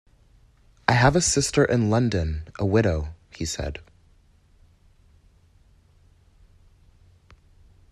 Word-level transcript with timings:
"I 0.87 0.93
have 0.93 1.15
a 1.15 1.21
sister 1.21 1.63
in 1.63 1.91
London, 1.91 2.47
a 2.57 2.65
widow," 2.65 3.13
he 3.29 3.45
said. 3.45 3.77